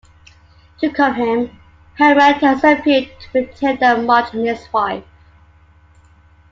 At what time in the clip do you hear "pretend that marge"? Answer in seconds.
3.29-4.33